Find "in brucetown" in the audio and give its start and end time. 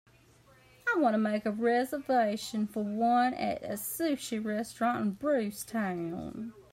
4.99-6.53